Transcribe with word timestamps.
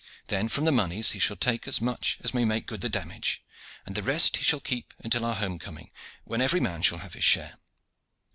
Then 0.29 0.49
from 0.49 0.65
the 0.65 0.71
moneys 0.71 1.11
he 1.11 1.19
shall 1.19 1.35
take 1.35 1.67
as 1.67 1.79
much 1.79 2.17
as 2.23 2.33
may 2.33 2.43
make 2.43 2.65
good 2.65 2.81
the 2.81 2.89
damage, 2.89 3.43
and 3.85 3.93
the 3.93 4.01
rest 4.01 4.37
he 4.37 4.43
shall 4.43 4.59
keep 4.59 4.95
until 4.97 5.23
our 5.23 5.35
home 5.35 5.59
coming, 5.59 5.91
when 6.23 6.41
every 6.41 6.59
man 6.59 6.81
shall 6.81 6.97
have 6.97 7.13
his 7.13 7.23
share. 7.23 7.59